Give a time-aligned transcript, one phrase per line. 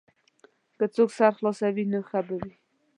[0.77, 2.53] که څوک سر خلاصوي نو ښه به وي.